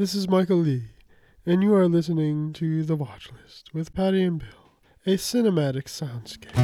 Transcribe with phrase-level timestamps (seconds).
[0.00, 0.84] This is Michael Lee,
[1.44, 4.48] and you are listening to The Watch List with Pattie and Bill,
[5.04, 6.56] a cinematic soundscape.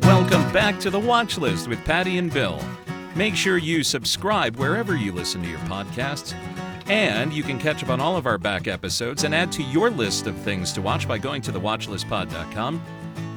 [0.00, 2.58] Welcome back to the Watch List with Pattie and Bill.
[3.14, 6.32] Make sure you subscribe wherever you listen to your podcasts.
[6.88, 9.90] And you can catch up on all of our back episodes and add to your
[9.90, 12.82] list of things to watch by going to thewatchlistpod.com.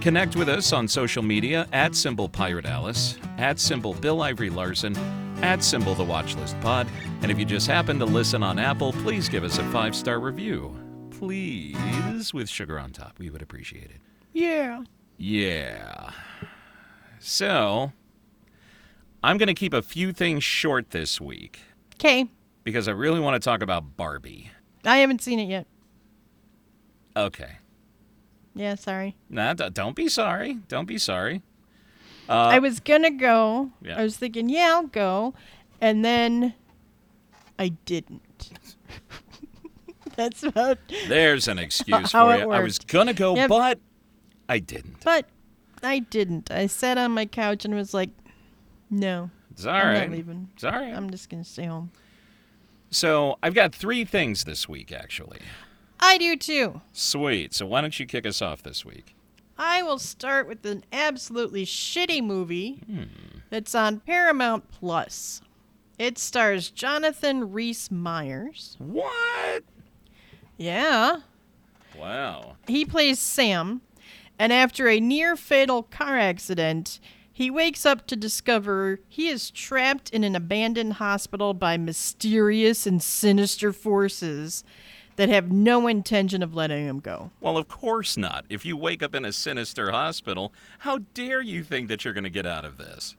[0.05, 4.95] Connect with us on social media at symbol Pirate Alice, at symbol Bill Ivory Larson,
[5.41, 6.87] at symbol The Watchlist Pod.
[7.23, 10.19] And if you just happen to listen on Apple, please give us a five star
[10.19, 10.77] review.
[11.09, 13.17] Please, with sugar on top.
[13.17, 13.97] We would appreciate it.
[14.31, 14.83] Yeah.
[15.17, 16.11] Yeah.
[17.17, 17.91] So,
[19.23, 21.61] I'm going to keep a few things short this week
[21.95, 22.29] Okay.
[22.63, 24.51] because I really want to talk about Barbie.
[24.85, 25.65] I haven't seen it yet.
[27.17, 27.53] Okay.
[28.55, 29.15] Yeah, sorry.
[29.29, 30.59] Nah, d- don't be sorry.
[30.69, 31.41] Don't be sorry.
[32.27, 33.69] I uh, was gonna go.
[33.83, 33.99] yeah.
[33.99, 35.33] I was thinking, yeah, I'll go,
[35.81, 36.53] and then
[37.59, 38.51] I didn't.
[40.15, 40.77] That's about.
[41.07, 42.51] There's an excuse How for it you.
[42.51, 43.79] I was going to go, but
[44.47, 45.03] I didn't.
[45.03, 45.27] But
[45.83, 46.49] I didn't.
[46.49, 48.11] I sat on my couch and was like,
[48.89, 50.09] no, It's all I'm right.
[50.09, 50.49] not leaving.
[50.55, 50.93] It's all right.
[50.93, 51.91] I'm just gonna stay home.
[52.91, 55.39] So, I've got three things this week, actually.
[56.07, 56.81] I do too.
[56.93, 57.53] Sweet.
[57.53, 59.15] So, why don't you kick us off this week?
[59.57, 63.03] I will start with an absolutely shitty movie Hmm.
[63.49, 65.41] that's on Paramount Plus.
[65.97, 68.75] It stars Jonathan Rhys Myers.
[68.79, 69.63] What?
[70.57, 71.17] Yeah.
[71.97, 72.57] Wow.
[72.67, 73.81] He plays Sam,
[74.37, 76.99] and after a near fatal car accident,
[77.31, 83.01] he wakes up to discover he is trapped in an abandoned hospital by mysterious and
[83.01, 84.63] sinister forces
[85.17, 87.31] that have no intention of letting him go.
[87.39, 88.45] Well, of course not.
[88.49, 92.23] If you wake up in a sinister hospital, how dare you think that you're going
[92.25, 93.15] to get out of this?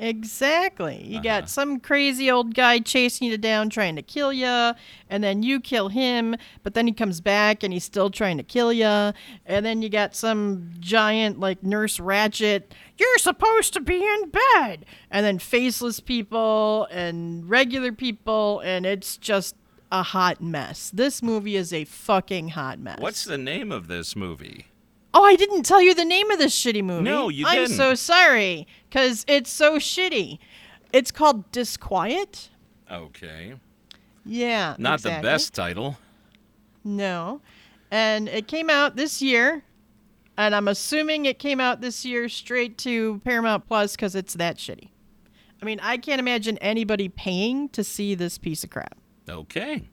[0.00, 1.02] Exactly.
[1.04, 1.22] You Uh-huh.
[1.24, 4.72] got some crazy old guy chasing you down trying to kill you,
[5.10, 8.44] and then you kill him, but then he comes back and he's still trying to
[8.44, 9.12] kill you.
[9.44, 12.62] And then you got some giant like Nurse Ratched,
[12.96, 14.86] you're supposed to be in bed.
[15.10, 19.56] And then faceless people and regular people and it's just
[19.90, 20.90] a hot mess.
[20.90, 22.98] This movie is a fucking hot mess.
[23.00, 24.66] What's the name of this movie?
[25.14, 27.04] Oh, I didn't tell you the name of this shitty movie.
[27.04, 27.76] No, you I'm didn't.
[27.76, 30.38] so sorry because it's so shitty.
[30.92, 32.50] It's called Disquiet.
[32.90, 33.54] Okay.
[34.24, 34.76] Yeah.
[34.78, 35.96] Not the best title.
[36.84, 37.40] No.
[37.90, 39.64] And it came out this year.
[40.36, 44.56] And I'm assuming it came out this year straight to Paramount Plus because it's that
[44.56, 44.90] shitty.
[45.60, 48.96] I mean, I can't imagine anybody paying to see this piece of crap.
[49.28, 49.88] Okay.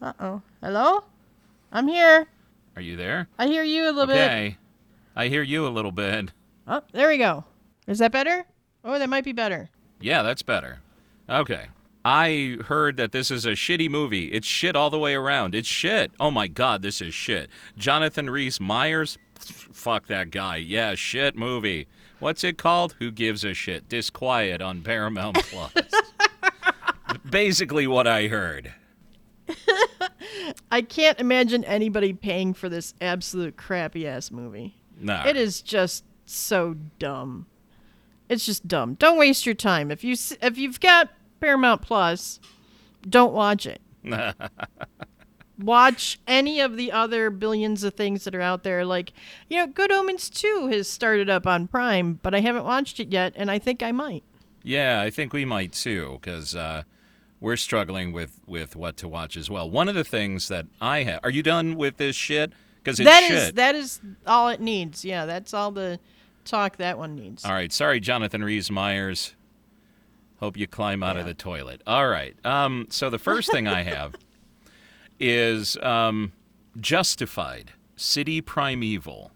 [0.00, 0.42] Uh oh.
[0.62, 1.04] Hello?
[1.72, 2.26] I'm here.
[2.76, 3.28] Are you there?
[3.38, 4.24] I hear you a little bit.
[4.24, 4.56] Okay.
[5.14, 6.32] I hear you a little bit.
[6.66, 7.44] Oh, there we go.
[7.86, 8.44] Is that better?
[8.84, 9.68] Oh, that might be better.
[10.00, 10.80] Yeah, that's better.
[11.28, 11.66] Okay.
[12.04, 14.32] I heard that this is a shitty movie.
[14.32, 15.54] It's shit all the way around.
[15.54, 16.10] It's shit.
[16.18, 17.48] Oh my god, this is shit.
[17.76, 19.18] Jonathan Rhys Myers?
[19.38, 20.56] Fuck that guy.
[20.56, 21.86] Yeah, shit movie.
[22.18, 22.96] What's it called?
[22.98, 23.88] Who gives a shit?
[23.88, 25.72] Disquiet on Paramount Plus.
[27.28, 28.72] Basically what I heard.
[30.70, 34.76] I can't imagine anybody paying for this absolute crappy ass movie.
[34.98, 35.26] Nah.
[35.26, 37.46] It is just so dumb.
[38.28, 38.94] It's just dumb.
[38.94, 39.90] Don't waste your time.
[39.90, 42.40] If you if you've got Paramount Plus,
[43.08, 43.80] don't watch it.
[45.58, 49.12] watch any of the other billions of things that are out there like,
[49.48, 53.12] you know, Good Omens 2 has started up on Prime, but I haven't watched it
[53.12, 54.24] yet and I think I might.
[54.62, 56.82] Yeah, I think we might too, because uh,
[57.42, 59.68] we're struggling with, with what to watch as well.
[59.68, 61.20] One of the things that I have.
[61.24, 62.52] Are you done with this shit?
[62.82, 63.54] Because it's That is shit.
[63.56, 65.04] that is all it needs.
[65.04, 65.98] Yeah, that's all the
[66.44, 67.44] talk that one needs.
[67.44, 67.72] All right.
[67.72, 69.34] Sorry, Jonathan Rhys Myers.
[70.38, 71.82] Hope you climb out of the toilet.
[71.86, 72.34] All right.
[72.44, 74.14] Um, so the first thing I have
[75.20, 76.32] is um,
[76.80, 79.32] Justified City Primeval.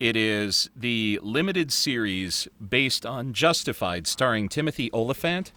[0.00, 5.52] It is the limited series based on Justified, starring Timothy Olyphant.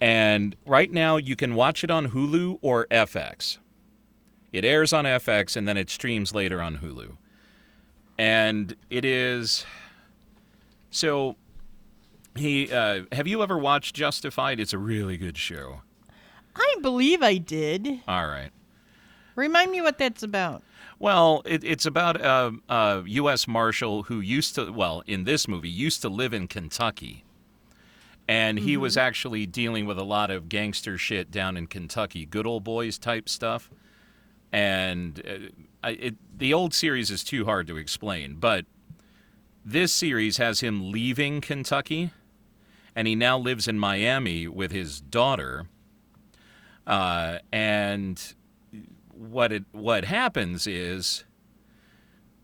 [0.00, 3.58] And right now, you can watch it on Hulu or FX.
[4.52, 7.16] It airs on FX and then it streams later on Hulu.
[8.18, 9.64] And it is.
[10.90, 11.36] So,
[12.34, 12.72] he.
[12.72, 14.60] Uh, have you ever watched Justified?
[14.60, 15.82] It's a really good show.
[16.56, 18.00] I believe I did.
[18.08, 18.50] All right.
[19.36, 20.62] Remind me what that's about.
[20.98, 23.48] Well, it, it's about a, a U.S.
[23.48, 27.24] Marshal who used to, well, in this movie, used to live in Kentucky.
[28.30, 32.46] And he was actually dealing with a lot of gangster shit down in Kentucky, good
[32.46, 33.68] old boys type stuff.
[34.52, 35.48] And uh,
[35.82, 38.66] I, it, the old series is too hard to explain, but
[39.64, 42.12] this series has him leaving Kentucky,
[42.94, 45.66] and he now lives in Miami with his daughter.
[46.86, 48.34] Uh, and
[49.10, 51.24] what it what happens is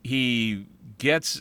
[0.02, 0.66] he
[0.98, 1.40] gets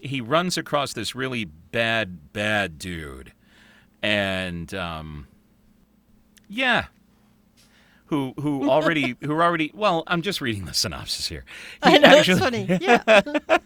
[0.00, 3.32] he runs across this really bad bad dude,
[4.02, 5.26] and um,
[6.48, 6.86] yeah,
[8.06, 11.44] who who already who already well i'm just reading the synopsis here
[11.84, 12.66] He I know actually- funny.
[12.80, 13.58] Yeah.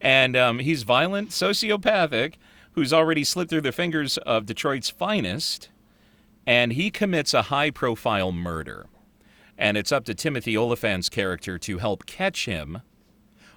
[0.00, 2.34] and um, he's violent sociopathic
[2.72, 5.70] who's already slipped through the fingers of detroit's finest
[6.46, 8.86] and he commits a high profile murder
[9.56, 12.82] and it's up to timothy olyphant's character to help catch him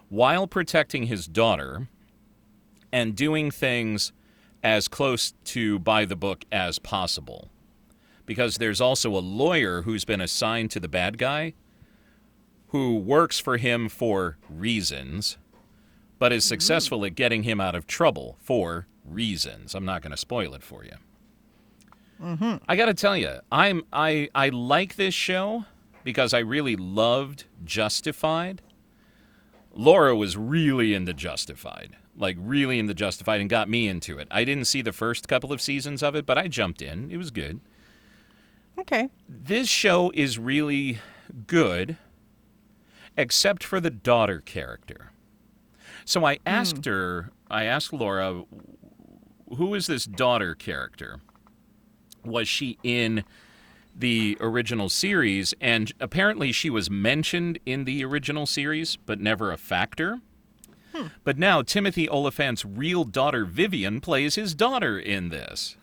[0.07, 1.89] while protecting his daughter
[2.93, 4.11] and doing things
[4.63, 7.49] as close to by the book as possible
[8.25, 11.53] because there's also a lawyer who's been assigned to the bad guy
[12.67, 15.37] who works for him for reasons
[16.19, 19.73] but is successful at getting him out of trouble for reasons.
[19.73, 20.91] I'm not going to spoil it for you.
[22.21, 22.55] Mm-hmm.
[22.67, 25.63] I got to tell you, I'm I I like this show
[26.03, 28.61] because I really loved Justified.
[29.73, 34.27] Laura was really into Justified, like really into Justified, and got me into it.
[34.29, 37.09] I didn't see the first couple of seasons of it, but I jumped in.
[37.09, 37.61] It was good.
[38.77, 39.09] Okay.
[39.27, 40.99] This show is really
[41.47, 41.97] good,
[43.17, 45.11] except for the daughter character.
[46.05, 46.41] So I hmm.
[46.45, 48.43] asked her, I asked Laura,
[49.55, 51.21] who is this daughter character?
[52.23, 53.23] Was she in
[53.95, 55.53] the original series?
[55.59, 60.19] And apparently she was mentioned in the original series, but never a factor.
[61.23, 65.77] But now Timothy Olyphant's real daughter Vivian plays his daughter in this.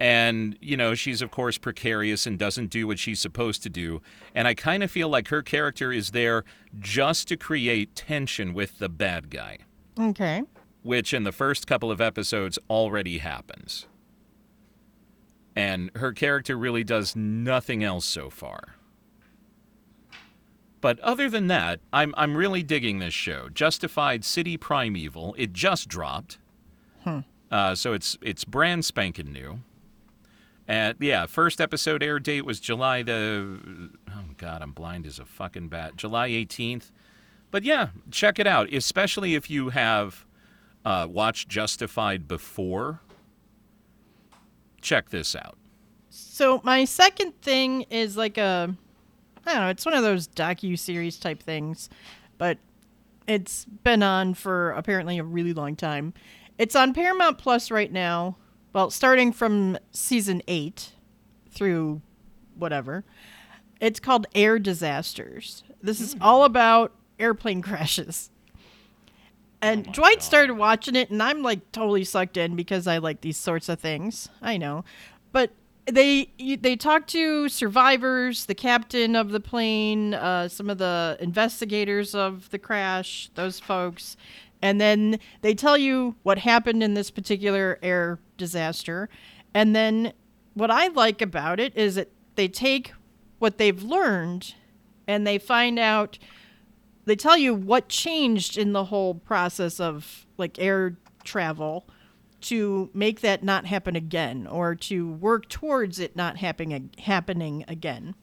[0.00, 4.00] And, you know, she's of course precarious and doesn't do what she's supposed to do.
[4.34, 6.44] And I kind of feel like her character is there
[6.78, 9.58] just to create tension with the bad guy,
[9.98, 10.42] Okay.
[10.82, 13.86] which in the first couple of episodes already happens.
[15.56, 18.76] And her character really does nothing else so far.
[20.80, 23.48] But other than that, I'm I'm really digging this show.
[23.48, 25.34] Justified City Primeval.
[25.38, 26.38] It just dropped.
[27.50, 29.60] Uh, so it's it's brand spanking new.
[30.66, 33.58] And yeah, first episode air date was July the
[34.10, 35.96] oh god, I'm blind as a fucking bat.
[35.96, 36.90] July 18th.
[37.50, 40.26] But yeah, check it out, especially if you have
[40.84, 43.00] uh, watched Justified before.
[44.80, 45.56] Check this out.
[46.10, 48.74] So my second thing is like a,
[49.48, 51.88] I don't know, it's one of those docu series type things,
[52.36, 52.58] but
[53.26, 56.12] it's been on for apparently a really long time.
[56.58, 58.36] It's on Paramount Plus right now.
[58.72, 60.92] Well, starting from season eight
[61.50, 62.02] through
[62.56, 63.04] whatever.
[63.80, 65.62] It's called Air Disasters.
[65.82, 66.22] This is hmm.
[66.22, 68.30] all about airplane crashes.
[69.60, 70.22] And oh my Dwight God.
[70.22, 73.80] started watching it, and I'm like totally sucked in because I like these sorts of
[73.80, 74.28] things.
[74.40, 74.84] I know,
[75.32, 75.50] but
[75.90, 76.30] they
[76.60, 82.50] they talk to survivors, the captain of the plane, uh, some of the investigators of
[82.50, 84.16] the crash, those folks,
[84.60, 89.08] and then they tell you what happened in this particular air disaster.
[89.54, 90.12] And then
[90.54, 92.92] what I like about it is that they take
[93.38, 94.54] what they've learned
[95.06, 96.18] and they find out
[97.04, 101.88] they tell you what changed in the whole process of like air travel
[102.40, 108.14] to make that not happen again or to work towards it not happening happening again.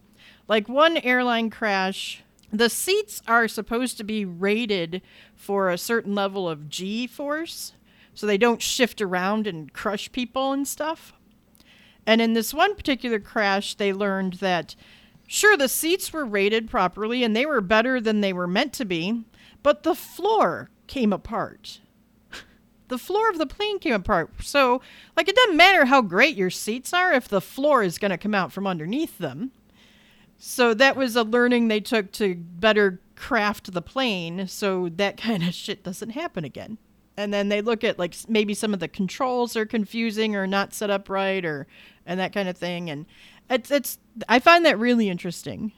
[0.48, 5.02] Like one airline crash, the seats are supposed to be rated
[5.36, 7.74] for a certain level of G force
[8.14, 11.14] so they don't shift around and crush people and stuff.
[12.08, 14.76] And in this one particular crash, they learned that
[15.28, 18.86] sure, the seats were rated properly and they were better than they were meant to
[18.86, 19.24] be,
[19.64, 21.80] but the floor came apart.
[22.88, 24.32] The floor of the plane came apart.
[24.42, 24.82] So,
[25.18, 28.18] like, it doesn't matter how great your seats are if the floor is going to
[28.18, 29.52] come out from underneath them.
[30.38, 35.44] So, that was a learning they took to better craft the plane so that kind
[35.44, 36.78] of shit doesn't happen again.
[37.18, 40.74] And then they look at like maybe some of the controls are confusing or not
[40.74, 41.66] set up right or
[42.06, 43.06] and that kind of thing and
[43.50, 45.72] it's it's I find that really interesting.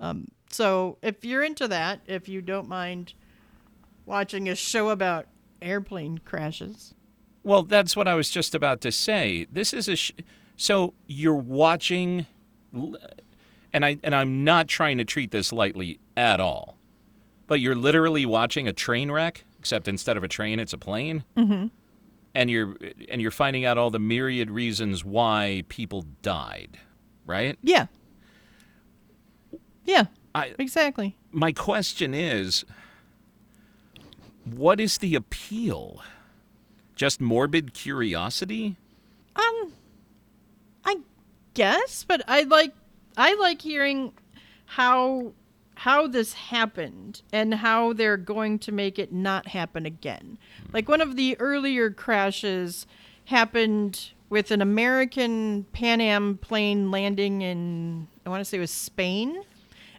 [0.00, 3.14] Um so if you're into that, if you don't mind
[4.06, 5.26] watching a show about
[5.64, 6.94] airplane crashes.
[7.42, 9.46] Well, that's what I was just about to say.
[9.50, 10.12] This is a sh-
[10.56, 12.26] so you're watching,
[12.72, 16.78] and I and I'm not trying to treat this lightly at all,
[17.46, 21.24] but you're literally watching a train wreck, except instead of a train, it's a plane,
[21.36, 21.66] mm-hmm.
[22.34, 22.76] and you're
[23.10, 26.78] and you're finding out all the myriad reasons why people died,
[27.26, 27.58] right?
[27.62, 27.86] Yeah.
[29.84, 30.06] Yeah.
[30.34, 31.16] I, Exactly.
[31.30, 32.64] my question is
[34.44, 36.02] what is the appeal?
[36.94, 38.76] Just morbid curiosity?
[39.36, 39.72] Um,
[40.84, 40.98] I
[41.54, 42.72] guess, but I like
[43.16, 44.12] I like hearing
[44.66, 45.32] how
[45.76, 50.38] how this happened and how they're going to make it not happen again.
[50.72, 52.86] Like one of the earlier crashes
[53.26, 58.70] happened with an American Pan Am plane landing in I want to say it was
[58.70, 59.42] Spain,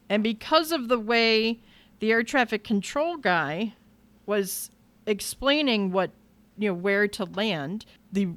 [0.09, 1.59] and because of the way
[1.99, 3.73] the air traffic control guy
[4.25, 4.72] was
[5.05, 6.12] explaining what
[6.58, 8.29] you know where to land, the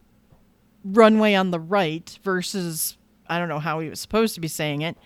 [0.84, 2.96] runway on the right versus
[3.28, 4.96] I don't know how he was supposed to be saying it,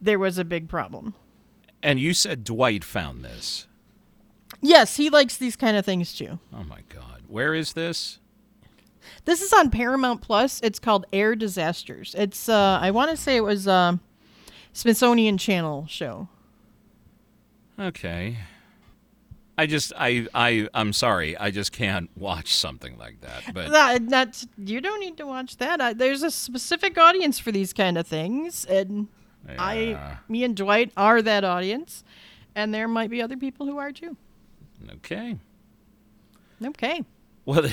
[0.00, 1.14] there was a big problem.
[1.82, 3.66] And you said Dwight found this.
[4.60, 6.38] Yes, he likes these kind of things too.
[6.54, 7.22] Oh my God.
[7.28, 8.18] Where is this?
[9.24, 10.60] This is on Paramount Plus.
[10.62, 12.14] It's called Air Disasters.
[12.16, 13.98] It's uh I want to say it was a
[14.72, 16.28] Smithsonian Channel show.
[17.78, 18.38] Okay.
[19.60, 21.36] I just I I I'm sorry.
[21.36, 23.52] I just can't watch something like that.
[23.52, 25.82] But That, that's you don't need to watch that.
[25.82, 29.08] I, there's a specific audience for these kind of things, and
[29.46, 29.56] Yeah.
[29.58, 32.04] I, me and Dwight are that audience,
[32.54, 34.16] and there might be other people who are too.
[34.94, 35.36] okay.
[36.64, 37.04] Okay.
[37.44, 37.72] Well, the,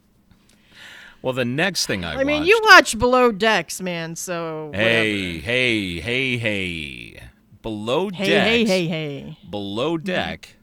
[1.22, 4.16] well, the next thing I, I mean, you watch Below Decks, man.
[4.16, 7.22] So Hey, hey, hey, hey.
[7.62, 8.24] Below whatever.
[8.24, 8.46] hey, deck.
[8.46, 9.38] hey, hey, hey.
[9.48, 10.04] Below mm-hmm.
[10.04, 10.56] deck.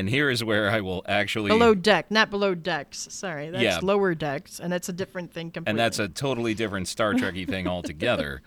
[0.00, 3.06] And here is where I will actually Below deck, not below decks.
[3.10, 3.80] Sorry, that's Yeah.
[3.82, 5.70] lower decks, and that's a different thing completely.
[5.72, 8.40] and that's a totally different Star Trekky thing altogether.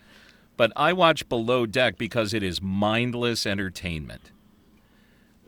[0.56, 4.32] But I watch Below Deck because it is mindless entertainment.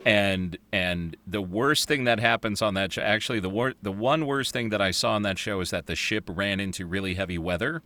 [0.05, 4.25] And and the worst thing that happens on that show, actually the wor- the one
[4.25, 7.15] worst thing that I saw on that show is that the ship ran into really
[7.15, 7.81] heavy weather.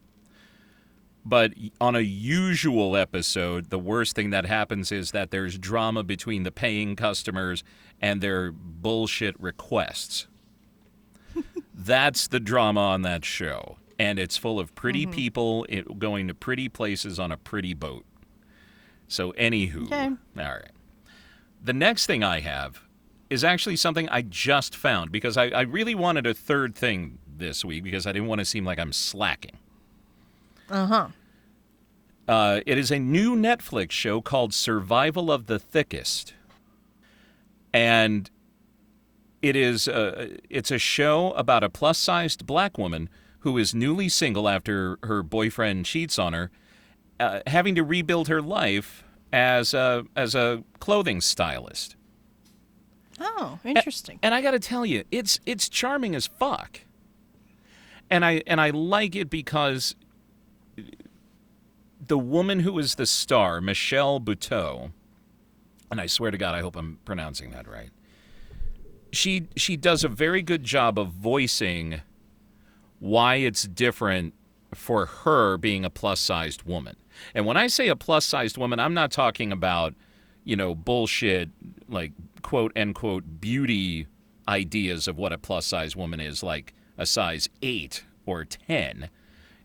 [1.23, 6.43] But on a usual episode, the worst thing that happens is that there's drama between
[6.43, 7.63] the paying customers
[8.01, 10.27] and their bullshit requests.
[11.73, 13.77] That's the drama on that show.
[13.99, 15.13] And it's full of pretty mm-hmm.
[15.13, 18.03] people it, going to pretty places on a pretty boat.
[19.07, 19.85] So, anywho.
[19.85, 20.05] Okay.
[20.05, 20.71] All right.
[21.63, 22.81] The next thing I have
[23.29, 27.63] is actually something I just found because I, I really wanted a third thing this
[27.63, 29.57] week because I didn't want to seem like I'm slacking.
[30.71, 31.07] Uh huh.
[32.27, 36.33] Uh, it is a new Netflix show called Survival of the Thickest,
[37.73, 38.29] and
[39.41, 43.09] it is uh, it's a show about a plus-sized black woman
[43.39, 46.51] who is newly single after her boyfriend cheats on her,
[47.19, 51.95] uh, having to rebuild her life as a as a clothing stylist.
[53.19, 54.19] Oh, interesting.
[54.23, 56.81] And I got to tell you, it's it's charming as fuck.
[58.09, 59.95] And I and I like it because
[62.07, 64.91] the woman who is the star, Michelle Buteau,
[65.89, 67.91] and I swear to God, I hope I'm pronouncing that right.
[69.11, 72.01] She she does a very good job of voicing
[72.99, 74.33] why it's different
[74.73, 76.95] for her being a plus-sized woman.
[77.35, 79.93] And when I say a plus-sized woman, I'm not talking about,
[80.45, 81.49] you know, bullshit
[81.89, 84.07] like quote unquote beauty
[84.47, 89.09] ideas of what a plus-sized woman is like a size 8 or 10.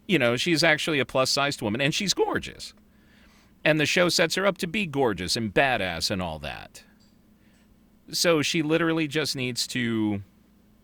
[0.07, 2.75] You know, she's actually a plus-sized woman and she's gorgeous.
[3.65, 6.85] And the show sets her up to be gorgeous and badass and all that.
[8.13, 10.23] So she literally just needs to,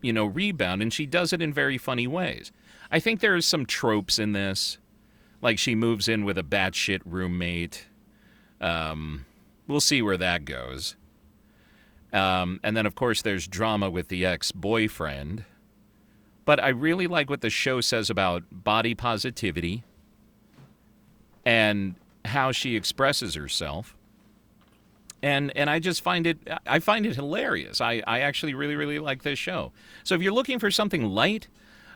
[0.01, 2.51] you know, rebound, and she does it in very funny ways.
[2.91, 4.77] I think there's some tropes in this,
[5.41, 7.87] like she moves in with a batshit roommate.
[8.59, 9.25] Um,
[9.67, 10.97] we'll see where that goes.
[12.11, 15.45] Um, and then, of course, there's drama with the ex boyfriend.
[16.45, 19.83] But I really like what the show says about body positivity
[21.45, 21.95] and
[22.25, 23.95] how she expresses herself
[25.23, 27.81] and and I just find it I find it hilarious.
[27.81, 29.71] I, I actually really really like this show.
[30.03, 31.47] So if you're looking for something light,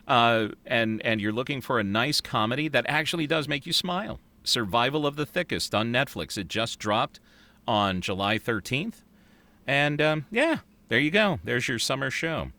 [0.08, 4.18] uh, and and you're looking for a nice comedy that actually does make you smile,
[4.42, 6.38] Survival of the Thickest on Netflix.
[6.38, 7.20] It just dropped
[7.68, 9.02] on July 13th,
[9.66, 11.38] and um, yeah, there you go.
[11.44, 12.50] There's your summer show.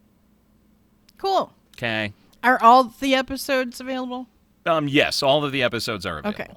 [1.18, 1.52] Cool.
[1.80, 2.12] Okay.
[2.44, 4.28] Are all the episodes available?
[4.66, 6.42] Um, yes, all of the episodes are available.
[6.42, 6.54] Okay.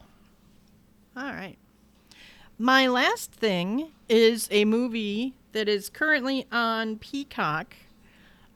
[1.16, 1.56] All right.
[2.58, 7.76] My last thing is a movie that is currently on Peacock.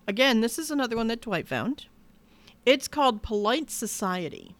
[0.09, 1.87] Again, this is another one that Dwight found.
[2.65, 4.57] It's called Polite Society.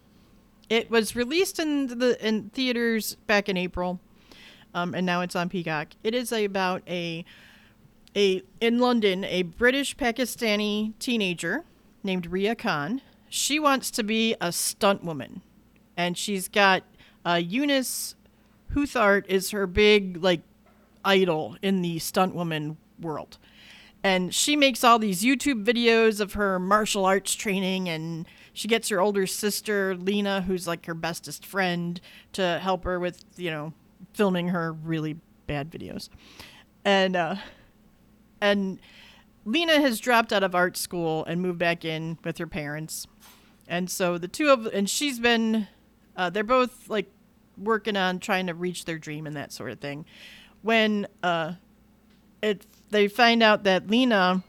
[0.69, 3.99] It was released in the in theaters back in April,
[4.73, 5.89] um, and now it's on Peacock.
[6.05, 7.25] It is about a
[8.15, 11.65] a in London a British Pakistani teenager
[12.03, 13.01] named Ria Khan.
[13.29, 15.41] She wants to be a stunt woman,
[15.95, 16.83] and she's got
[17.25, 18.15] uh, Eunice
[18.73, 20.41] Huthart is her big like
[21.03, 23.37] idol in the stunt woman world.
[24.03, 28.89] And she makes all these YouTube videos of her martial arts training and she gets
[28.89, 31.99] her older sister Lena who's like her bestest friend
[32.33, 33.73] to help her with, you know,
[34.13, 36.09] filming her really bad videos.
[36.85, 37.35] And uh
[38.39, 38.79] and
[39.47, 43.07] Lena has dropped out of art school and moved back in with her parents.
[43.65, 45.69] And so the two of and she's been
[46.17, 47.09] uh, they're both like
[47.57, 50.05] working on trying to reach their dream and that sort of thing.
[50.63, 51.53] When uh
[52.43, 54.43] it they find out that Lena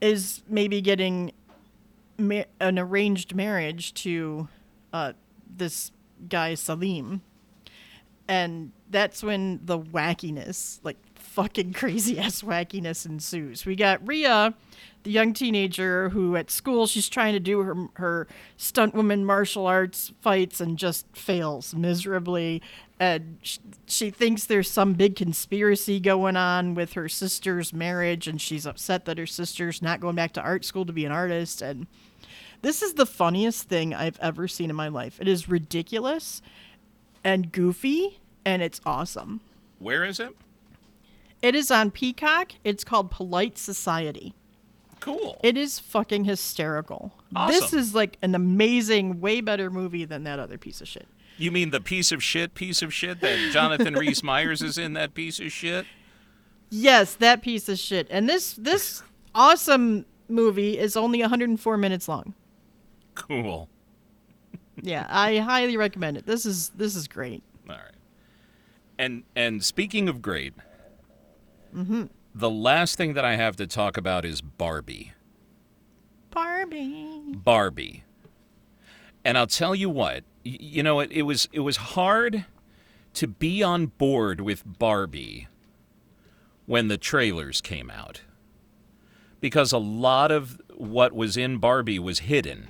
[0.00, 1.32] is maybe getting
[2.16, 4.48] ma- an arranged marriage to
[4.92, 5.14] uh
[5.56, 5.90] this
[6.28, 7.20] guy Salim.
[8.28, 10.98] And that's when the wackiness, like
[11.34, 13.66] fucking crazy ass wackiness ensues.
[13.66, 14.54] We got Ria,
[15.02, 18.26] the young teenager who at school she's trying to do her her
[18.56, 22.62] stunt woman martial arts fights and just fails miserably.
[23.00, 28.40] And sh- she thinks there's some big conspiracy going on with her sister's marriage, and
[28.40, 31.60] she's upset that her sister's not going back to art school to be an artist.
[31.60, 31.88] And
[32.62, 35.20] this is the funniest thing I've ever seen in my life.
[35.20, 36.40] It is ridiculous
[37.24, 39.40] and goofy, and it's awesome.
[39.80, 40.34] Where is it?
[41.44, 42.52] It is on Peacock.
[42.64, 44.34] It's called Polite Society.
[45.00, 45.38] Cool.
[45.44, 47.12] It is fucking hysterical.
[47.36, 47.54] Awesome.
[47.54, 51.06] This is like an amazing, way better movie than that other piece of shit.
[51.36, 54.94] you mean the piece of shit, piece of shit that Jonathan Rhys Myers is in
[54.94, 55.84] that piece of shit?
[56.70, 58.06] Yes, that piece of shit.
[58.10, 59.02] And this this
[59.34, 62.32] awesome movie is only 104 minutes long.
[63.14, 63.68] Cool.
[64.82, 66.26] Yeah, I highly recommend it.
[66.26, 67.44] This is this is great.
[67.70, 67.94] All right.
[68.98, 70.52] And and speaking of great,
[71.74, 72.04] Mm-hmm.
[72.34, 75.12] the last thing that I have to talk about is Barbie.
[76.30, 77.22] Barbie.
[77.34, 78.04] Barbie.
[79.24, 82.44] And I'll tell you what, you know, it, it was it was hard
[83.14, 85.48] to be on board with Barbie
[86.66, 88.22] when the trailers came out.
[89.40, 92.68] Because a lot of what was in Barbie was hidden.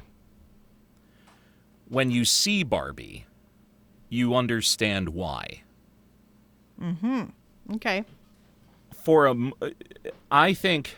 [1.89, 3.27] When you see Barbie,
[4.09, 5.63] you understand why.
[6.81, 7.75] Mm hmm.
[7.75, 8.05] Okay.
[9.05, 9.53] For a m-
[10.31, 10.97] I think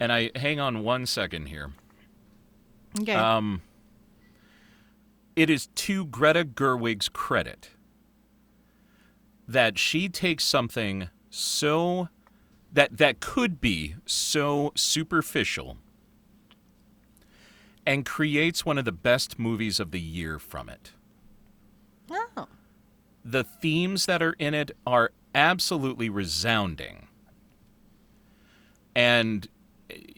[0.00, 1.72] and I hang on one second here.
[3.00, 3.12] Okay.
[3.12, 3.60] Um,
[5.36, 7.70] it is to Greta Gerwig's credit
[9.46, 12.08] that she takes something so
[12.72, 15.76] that that could be so superficial
[17.86, 20.92] and creates one of the best movies of the year from it.
[22.10, 22.46] oh.
[23.24, 27.06] The themes that are in it are absolutely resounding.
[28.94, 29.48] And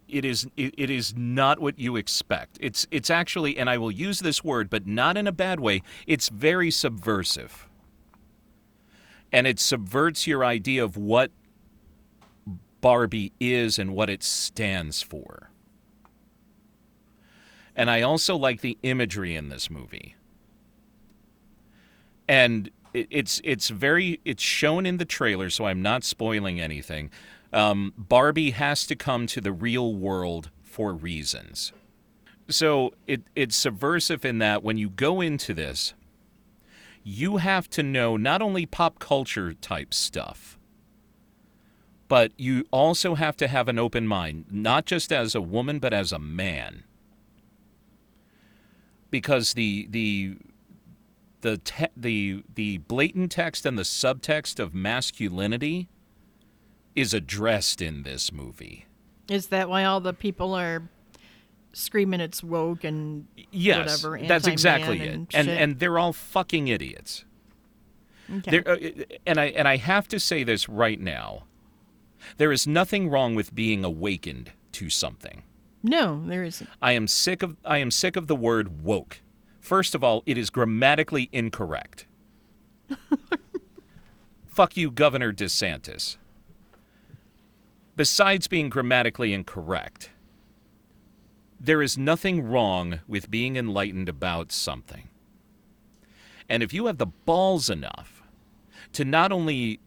[0.09, 2.56] it is it, is not what you expect.
[2.61, 5.83] It's it's actually and I will use this word but not in a bad way.
[6.06, 7.68] It's very subversive.
[9.30, 11.30] And it subverts your idea of what
[12.80, 15.50] Barbie is and what it stands for.
[17.76, 20.16] And I also like the imagery in this movie.
[22.26, 27.11] And it, it's it's very it's shown in the trailer, so I'm not spoiling anything.
[27.53, 31.72] Um, Barbie has to come to the real world for reasons.
[32.48, 35.94] So it it's subversive in that when you go into this,
[37.03, 40.59] you have to know not only pop culture type stuff,
[42.09, 45.92] but you also have to have an open mind, not just as a woman, but
[45.92, 46.83] as a man.
[49.11, 50.37] Because the the
[51.42, 55.88] the te- the the blatant text and the subtext of masculinity
[56.94, 58.87] is addressed in this movie.
[59.29, 60.83] Is that why all the people are
[61.72, 64.26] screaming it's woke and Yes, whatever?
[64.26, 65.09] that's exactly it.
[65.14, 67.24] And And and they're all fucking idiots.
[68.38, 68.62] okay.
[68.64, 71.44] Uh, and I and I have to say this right now.
[72.37, 75.42] There is nothing wrong with being awakened to something.
[75.83, 76.68] no, there isn't.
[76.83, 79.20] I am sick of I am sick of the word woke.
[79.61, 82.07] First of all, it is grammatically incorrect.
[84.46, 86.16] Fuck you, Governor DeSantis.
[87.96, 90.11] Besides being grammatically incorrect,
[91.61, 95.09] there is nothing wrong with being enlightened about something.
[96.49, 98.23] And if you have the balls enough
[98.92, 99.81] to not only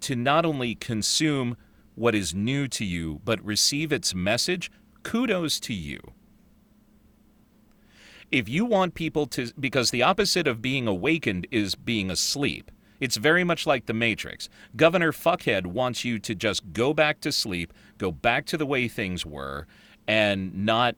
[0.00, 1.56] to not only consume
[1.94, 4.70] what is new to you, but receive its message,
[5.02, 6.00] kudos to you.
[8.30, 12.70] If you want people to, because the opposite of being awakened is being asleep.
[13.00, 14.48] It's very much like the Matrix.
[14.76, 18.88] Governor Fuckhead wants you to just go back to sleep, go back to the way
[18.88, 19.66] things were,
[20.06, 20.96] and not,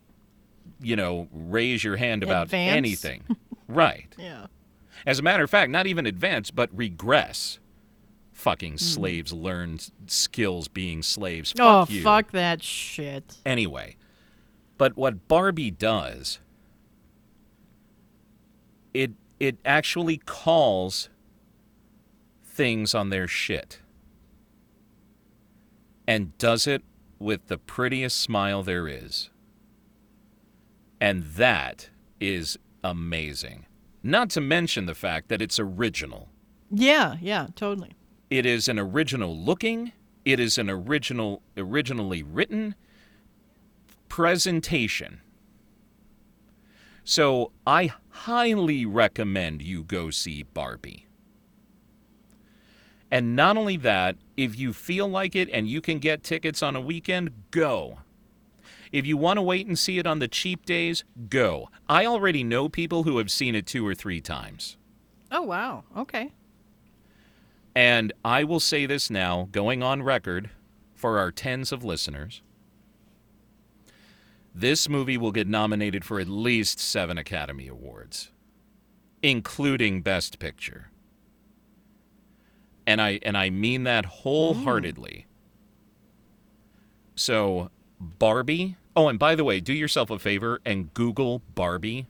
[0.81, 2.77] you know, raise your hand about Advance.
[2.77, 3.25] anything.
[3.69, 4.15] right.
[4.19, 4.47] Yeah.
[5.07, 7.59] As a matter of fact, not even advance, but regress.
[8.33, 8.79] Fucking hmm.
[8.79, 11.53] slaves learn s- skills being slaves.
[11.53, 12.03] Fuck oh, you.
[12.03, 13.37] fuck that shit.
[13.45, 13.97] Anyway,
[14.79, 16.41] but what Barbie does,
[18.95, 21.09] it it actually calls
[22.45, 23.81] things on their shit.
[26.07, 26.83] And does it
[27.19, 29.31] with the prettiest smile there is.
[31.01, 33.67] And that is amazing.
[34.03, 36.29] Not to mention the fact that it's original.
[36.71, 37.93] Yeah, yeah, totally.
[38.29, 39.93] It is an original looking,
[40.25, 42.75] it is an original originally written
[44.09, 45.21] presentation.
[47.05, 51.07] So I highly recommend you go see Barbie.
[53.11, 56.77] And not only that, if you feel like it and you can get tickets on
[56.77, 57.99] a weekend, go.
[58.93, 61.71] If you want to wait and see it on the cheap days, go.
[61.89, 64.77] I already know people who have seen it two or three times.
[65.31, 65.85] Oh, wow.
[65.97, 66.33] Okay.
[67.75, 70.51] And I will say this now, going on record
[70.95, 72.43] for our tens of listeners.
[74.55, 78.31] This movie will get nominated for at least seven Academy Awards,
[79.23, 80.91] including Best Picture.
[82.87, 85.27] And I and I mean that wholeheartedly.
[87.15, 88.77] So Barbie.
[88.97, 92.07] Oh, and by the way, do yourself a favor and Google Barbie.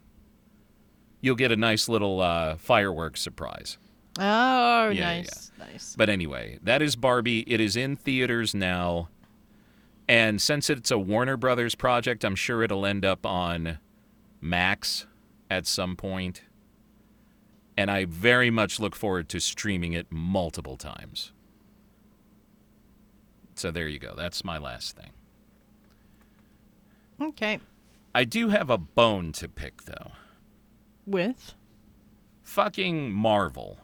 [1.20, 3.76] You'll get a nice little uh, fireworks surprise.
[4.18, 5.52] Oh, Yeah, yeah, nice.
[5.58, 5.94] Nice.
[5.96, 7.40] But anyway, that is Barbie.
[7.40, 9.08] It is in theaters now.
[10.10, 13.78] And since it's a Warner Brothers project, I'm sure it'll end up on
[14.40, 15.06] Max
[15.48, 16.42] at some point.
[17.76, 21.30] And I very much look forward to streaming it multiple times.
[23.54, 24.16] So there you go.
[24.16, 25.10] That's my last thing.
[27.20, 27.60] Okay.
[28.12, 30.10] I do have a bone to pick, though.
[31.06, 31.54] With?
[32.42, 33.78] Fucking Marvel.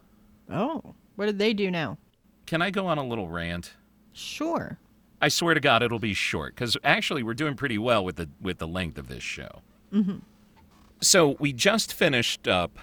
[0.51, 1.99] Oh, what did they do now?
[2.47, 3.75] Can I go on a little rant?
[4.13, 4.81] Sure.
[5.21, 8.29] I swear to God, it'll be short because actually we're doing pretty well with the
[8.41, 9.63] with the length of this show.
[11.01, 12.79] So we just finished up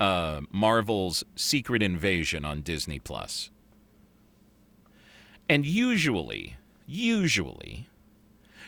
[0.00, 3.50] uh, Marvel's Secret Invasion on Disney Plus,
[5.48, 7.88] and usually, usually,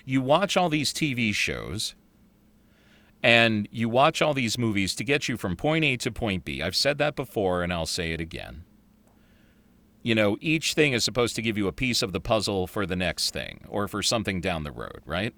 [0.04, 1.94] you watch all these TV shows.
[3.22, 6.62] And you watch all these movies to get you from point A to point B.
[6.62, 8.62] I've said that before and I'll say it again
[10.06, 12.86] you know, each thing is supposed to give you a piece of the puzzle for
[12.86, 15.34] the next thing or for something down the road, right?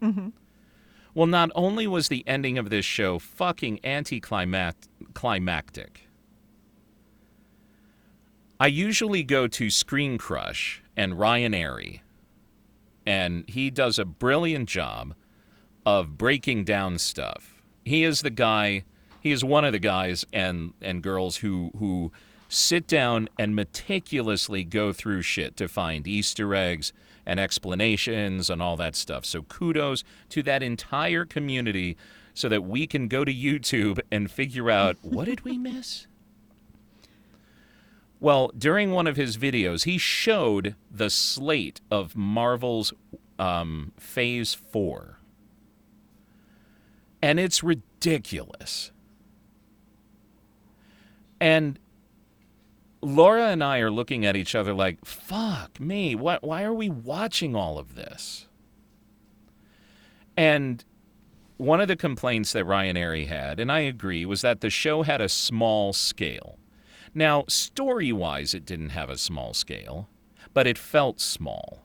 [0.00, 0.28] Mm-hmm.
[1.12, 6.08] Well, not only was the ending of this show fucking anticlimactic,
[8.60, 12.02] I usually go to ScreenCrush and Ryan Arey,
[13.04, 15.16] and he does a brilliant job
[15.84, 17.60] of breaking down stuff.
[17.84, 18.84] He is the guy,
[19.18, 22.12] he is one of the guys and, and girls who, who
[22.52, 26.92] sit down and meticulously go through shit to find Easter eggs
[27.24, 29.24] and explanations and all that stuff.
[29.24, 31.96] So kudos to that entire community
[32.34, 36.06] so that we can go to YouTube and figure out what did we miss?
[38.20, 42.92] Well, during one of his videos, he showed the slate of Marvel's
[43.38, 45.18] um, Phase 4.
[47.22, 48.92] And it's ridiculous.
[51.40, 51.78] And
[53.02, 56.88] Laura and I are looking at each other like, fuck me, what, why are we
[56.88, 58.46] watching all of this?
[60.36, 60.84] And
[61.56, 65.02] one of the complaints that Ryan Arey had, and I agree, was that the show
[65.02, 66.58] had a small scale.
[67.14, 70.08] Now, story wise, it didn't have a small scale,
[70.54, 71.84] but it felt small.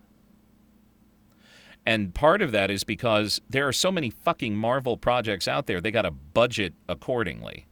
[1.85, 5.81] And part of that is because there are so many fucking Marvel projects out there,
[5.81, 7.65] they got to budget accordingly.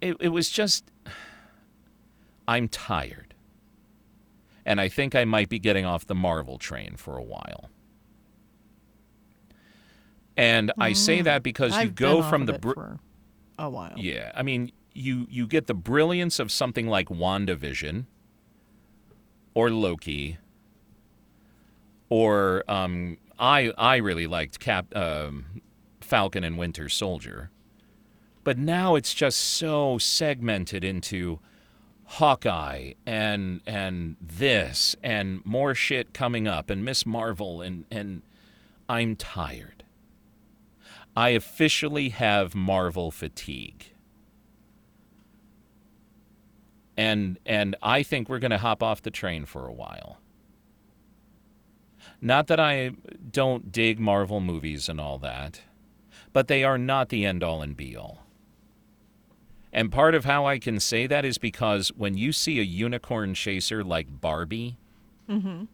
[0.00, 0.84] It, it was just.
[2.48, 3.34] I'm tired.
[4.64, 7.70] And I think I might be getting off the Marvel train for a while.
[10.36, 13.00] And I say that because you I've go been from the br- for
[13.58, 13.94] a while.
[13.96, 18.06] yeah, I mean, you you get the brilliance of something like WandaVision
[19.54, 20.38] or Loki
[22.08, 25.60] or um, I I really liked Cap um,
[26.00, 27.50] Falcon and Winter Soldier,
[28.44, 31.40] but now it's just so segmented into
[32.12, 38.22] Hawkeye and and this and more shit coming up and Miss Marvel and and
[38.88, 39.84] I'm tired.
[41.14, 43.92] I officially have Marvel fatigue.
[46.96, 50.18] And and I think we're going to hop off the train for a while.
[52.22, 52.92] Not that I
[53.30, 55.60] don't dig Marvel movies and all that,
[56.32, 58.27] but they are not the end all and be all.
[59.72, 63.34] And part of how I can say that is because when you see a unicorn
[63.34, 64.78] chaser like Barbie,
[65.28, 65.64] mm-hmm.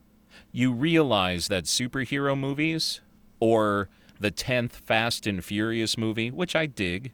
[0.52, 3.00] you realize that superhero movies
[3.38, 7.12] or the 10th Fast and Furious movie, which I dig,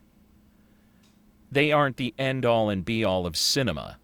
[1.51, 3.99] they aren't the end all and be all of cinema.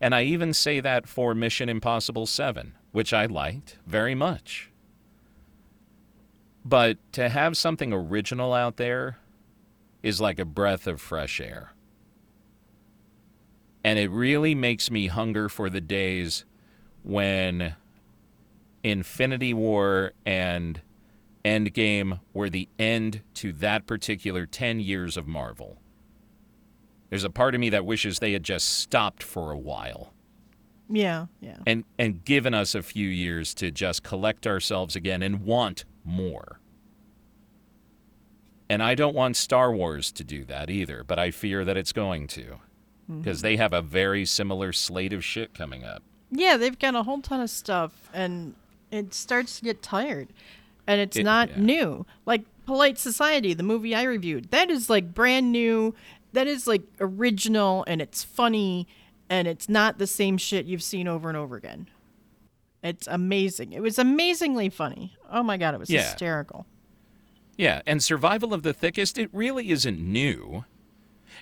[0.00, 4.70] And I even say that for Mission Impossible 7, which I liked very much.
[6.64, 9.18] But to have something original out there
[10.02, 11.72] is like a breath of fresh air.
[13.86, 16.44] And it really makes me hunger for the days
[17.04, 17.76] when
[18.82, 20.80] Infinity War and
[21.44, 25.78] Endgame were the end to that particular 10 years of Marvel.
[27.10, 30.12] There's a part of me that wishes they had just stopped for a while
[30.90, 31.58] Yeah, yeah.
[31.64, 36.58] and, and given us a few years to just collect ourselves again and want more.
[38.68, 41.92] And I don't want Star Wars to do that either, but I fear that it's
[41.92, 42.56] going to.
[43.08, 46.02] Because they have a very similar slate of shit coming up.
[46.30, 48.54] Yeah, they've got a whole ton of stuff, and
[48.90, 50.28] it starts to get tired.
[50.88, 51.56] And it's It- not yeah.
[51.58, 52.06] new.
[52.24, 55.94] Like Polite Society, the movie I reviewed, that is like brand new.
[56.32, 58.88] That is like original, and it's funny,
[59.30, 61.88] and it's not the same shit you've seen over and over again.
[62.82, 63.72] It's amazing.
[63.72, 65.16] It was amazingly funny.
[65.30, 66.02] Oh my god, it was Yeah.
[66.02, 66.66] hysterical.
[67.56, 70.64] Yeah, and Survival of the Thickest, it really isn't new.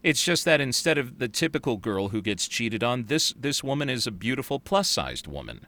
[0.03, 3.89] It's just that instead of the typical girl who gets cheated on, this this woman
[3.89, 5.67] is a beautiful plus-sized woman.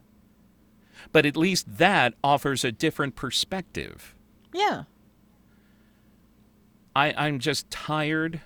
[1.12, 4.14] But at least that offers a different perspective.
[4.52, 4.84] Yeah.
[6.94, 8.40] I, I'm just tired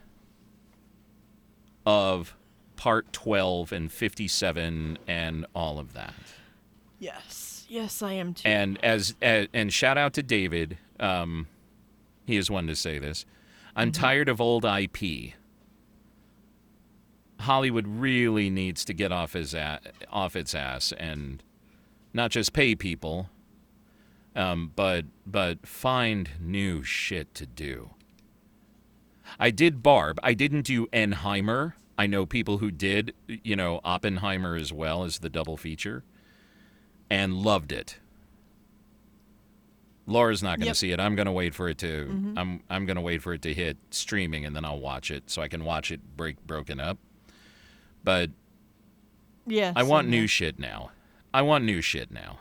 [1.86, 2.36] of
[2.76, 6.14] part 12 and 57 and all of that.
[6.98, 7.66] Yes.
[7.68, 8.48] Yes, I am too.
[8.48, 11.46] And as, a and shout out to David, um,
[12.26, 13.24] he is one to say this.
[13.76, 15.34] I'm tired of old IP.
[17.40, 21.42] Hollywood really needs to get off his a- off its ass and
[22.12, 23.30] not just pay people,
[24.36, 27.90] um, but but find new shit to do.
[29.38, 30.18] I did Barb.
[30.22, 31.74] I didn't do Enheimer.
[31.96, 36.02] I know people who did, you know, Oppenheimer as well as the double feature,
[37.10, 37.98] and loved it.
[40.06, 40.76] Laura's not going to Yep.
[40.76, 40.98] see it.
[40.98, 42.32] I'm going to wait for it to.
[42.36, 45.30] I'm I'm going to wait for it to hit streaming, and then I'll watch it
[45.30, 46.98] so I can watch it break broken up.
[48.04, 48.30] But
[49.46, 49.72] yeah.
[49.76, 50.90] I want new shit now.
[51.32, 52.40] I want new shit now.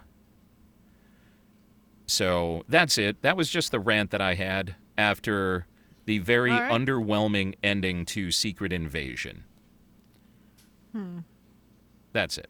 [2.08, 3.22] So that's it.
[3.22, 5.68] That was just the rant that I had after
[6.06, 6.72] the very right.
[6.72, 9.44] underwhelming ending to Secret Invasion.
[10.92, 11.20] Hmm.
[12.14, 12.50] That's it.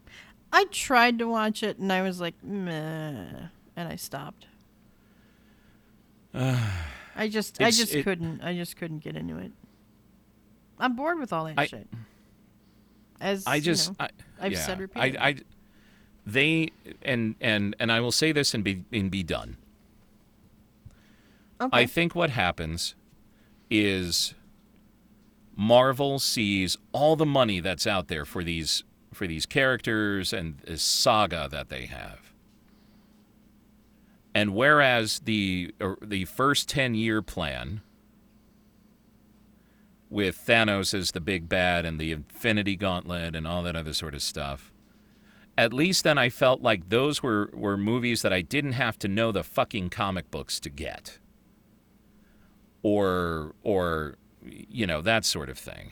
[0.53, 4.47] I tried to watch it and I was like, meh, and I stopped.
[6.33, 9.51] I just, I just it- couldn't, I just couldn't get into it.
[10.79, 11.87] I'm bored with all that I- shit.
[13.21, 14.09] As I you just, know, I,
[14.41, 15.19] I've yeah, said I, repeatedly.
[15.19, 15.35] I,
[16.25, 16.69] they
[17.01, 19.57] and and and I will say this and be and be done.
[21.61, 21.69] okay.
[21.71, 22.95] I think what happens
[23.69, 24.33] is
[25.55, 30.81] Marvel sees all the money that's out there for these for these characters and this
[30.83, 32.31] saga that they have.
[34.33, 37.81] And whereas the or the first 10-year plan
[40.09, 44.15] with Thanos as the big bad and the Infinity Gauntlet and all that other sort
[44.15, 44.71] of stuff,
[45.57, 49.07] at least then I felt like those were, were movies that I didn't have to
[49.07, 51.19] know the fucking comic books to get
[52.81, 55.91] or or you know that sort of thing.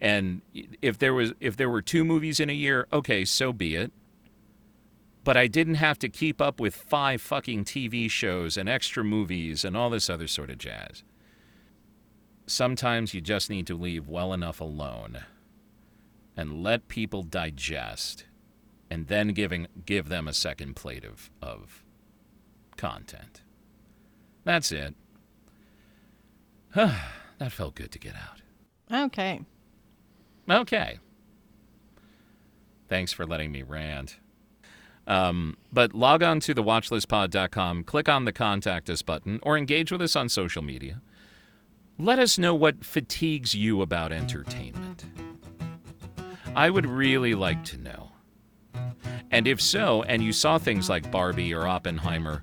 [0.00, 0.40] And
[0.80, 3.92] if there was if there were two movies in a year, okay, so be it.
[5.22, 9.64] But I didn't have to keep up with five fucking TV shows and extra movies
[9.64, 11.04] and all this other sort of jazz.
[12.50, 15.20] Sometimes you just need to leave well enough alone
[16.36, 18.24] and let people digest
[18.90, 21.84] and then giving give them a second plate of, of
[22.76, 23.42] content.
[24.42, 24.96] That's it.
[26.74, 29.04] that felt good to get out.
[29.06, 29.42] okay.
[30.50, 30.98] Okay.
[32.88, 34.18] Thanks for letting me rant.
[35.06, 40.02] Um, but log on to thewatchlistpod.com, click on the contact us button, or engage with
[40.02, 41.00] us on social media.
[42.00, 45.04] Let us know what fatigues you about entertainment.
[46.56, 48.12] I would really like to know.
[49.30, 52.42] And if so, and you saw things like Barbie or Oppenheimer,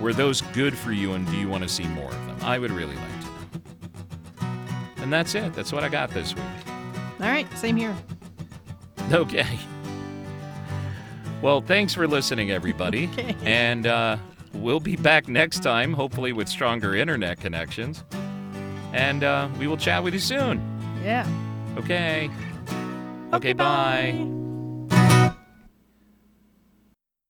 [0.00, 2.38] were those good for you and do you want to see more of them?
[2.42, 4.48] I would really like to know.
[4.96, 5.54] And that's it.
[5.54, 6.44] That's what I got this week.
[7.20, 7.46] All right.
[7.56, 7.96] Same here.
[9.12, 9.60] Okay.
[11.40, 13.08] Well, thanks for listening, everybody.
[13.12, 13.36] Okay.
[13.44, 14.16] And uh,
[14.54, 18.02] we'll be back next time, hopefully with stronger internet connections.
[18.92, 20.60] And uh, we will chat with you soon.
[21.02, 21.26] Yeah.
[21.78, 22.30] Okay.
[23.32, 24.12] Okay, okay bye.
[24.12, 24.39] bye.